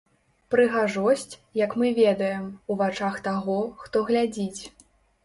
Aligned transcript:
Прыгажосць, 0.51 1.33
як 1.65 1.75
мы 1.81 1.91
ведаем, 1.99 2.47
у 2.71 2.79
вачах 2.79 3.21
таго, 3.29 3.59
хто 3.83 4.03
глядзіць. 4.09 4.61